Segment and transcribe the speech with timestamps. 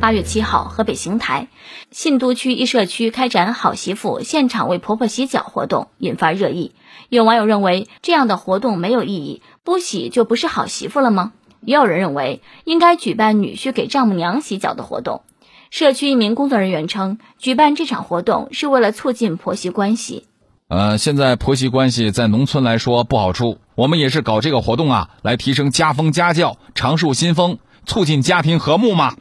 [0.00, 1.48] 八月七号，河北邢台
[1.90, 6.72] 信都区一社区开展“好媳妇现场为婆婆洗脚”活动，引发热议。
[7.10, 11.32] 有网友认为这样的活动没有意义，不洗就不是好媳妇了吗？
[11.60, 15.20] 也有人认为应该举办女婿给丈母娘洗脚的活动。
[15.68, 20.24] 社区一名工作人员称，举办这场活动是为了促进婆媳关系。
[20.68, 29.14] 呃，现在婆媳关系在农村来说不好处，我们也是搞这个活动啊，来提升家风家教，长树新风，促进家庭和睦嘛。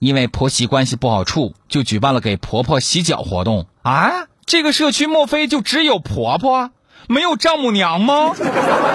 [0.00, 4.28] 因为婆媳关系不好处，就举办了给婆婆洗脚活动啊！
[4.46, 6.70] 这个社区莫非就只有婆婆，
[7.06, 8.34] 没有丈母娘吗？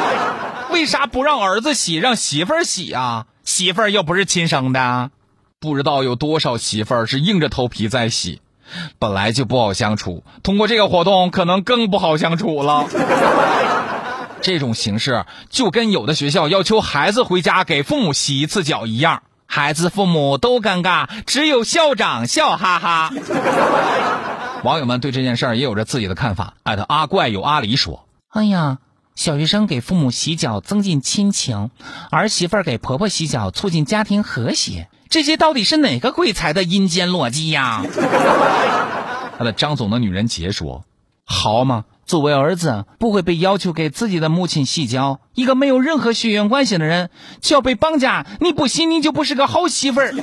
[0.72, 3.28] 为啥不让儿子洗，让媳妇儿洗啊？
[3.44, 5.12] 媳妇儿又不是亲生的，
[5.60, 8.42] 不知道有多少媳妇儿是硬着头皮在洗，
[8.98, 12.88] 本来就不好相处，通过这个活动可能更不好相处了。
[14.42, 19.22] 这种形式就跟有的学校要求孩子回家给父母洗一次脚一样。
[19.56, 23.14] 孩子、父母都尴尬，只有校长笑哈哈。
[24.66, 26.56] 网友们对这件事儿也有着自己的看法。
[26.64, 28.80] 艾特阿怪有阿狸说：“哎呀，
[29.16, 31.70] 小学生给父母洗脚增进亲情，
[32.12, 37.82] 儿媳妇儿给婆婆洗脚促进家庭和谐，这些到底是哪个鬼才的阴间逻辑呀？”
[39.40, 40.84] 他的张总的女人杰说
[41.26, 45.22] ：“好嘛。”作为儿子，不会被要求给自己的母亲洗脚。
[45.34, 47.10] 一个没有任何血缘关系的人，
[47.42, 50.14] 就要被绑架，你不洗，你就不是个好媳妇儿。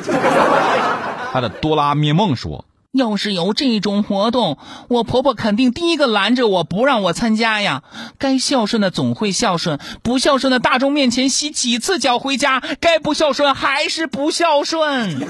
[1.33, 7.83] 他的多拉灭梦说：“要是有这种活动，我婆婆肯定第一个拦着我不让我参加呀。
[8.17, 15.27] 该孝顺的总会孝顺，不孝顺的大众面前洗几次脚回家，该不孝顺还是不孝顺。”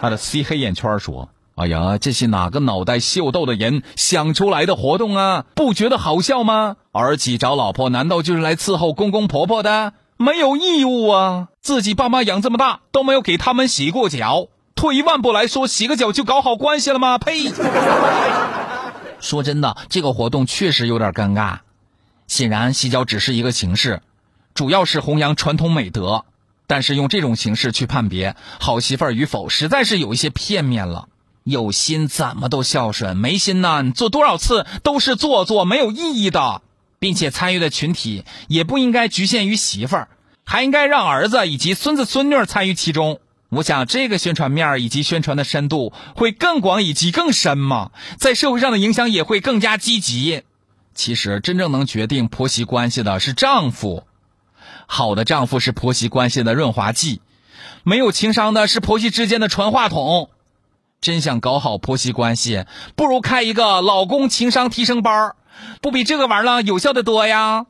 [0.00, 1.28] 他的 C 黑眼圈说。
[1.60, 5.44] 哎呀，这是哪个脑袋秀逗的人想出来的活动啊？
[5.54, 6.76] 不觉得好笑吗？
[6.90, 9.92] 儿媳找老婆难道就是来伺候公公婆婆的？
[10.16, 11.48] 没有义务啊！
[11.60, 17.18] 自己爸妈养这么大都没有给他们洗过脚，退一万步来说，洗个脚就搞好关系了吗？
[17.18, 17.52] 呸！
[19.20, 21.58] 说真的，这个活动确实有点尴尬。
[22.26, 24.00] 显然，洗脚只是一个形式，
[24.54, 26.24] 主要是弘扬传统美德，
[26.66, 31.08] 但是用这种形式去判别好媳妇儿与否，实在是有一些片面了。
[31.50, 36.62] 有心怎么都孝顺，没心呢，做多少次都是做作，没有意义的，
[36.98, 40.08] 并且参与的群体也不应该局限于媳妇儿，
[40.44, 43.20] 还应该让儿子以及孙子孙女参与其中。
[43.50, 50.42] 我想这个宣传面以及宣传的深度会更广以及更深嘛，在社会上的影响也会更加积极。
[50.94, 54.04] 其实真正能决定婆媳关系的是丈夫，
[54.86, 57.20] 好的丈夫是婆媳关系的润滑剂，
[57.82, 60.30] 没有情商的是婆媳之间的传话筒。
[61.00, 65.34] 真想搞好婆媳关系，不如开一个老公情商提升班
[65.80, 67.66] 不比这个玩意儿有效的多呀。